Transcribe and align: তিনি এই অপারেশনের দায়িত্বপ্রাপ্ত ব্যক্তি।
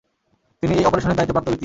তিনি 0.63 0.73
এই 0.73 0.85
অপারেশনের 0.85 1.17
দায়িত্বপ্রাপ্ত 1.17 1.47
ব্যক্তি। 1.47 1.59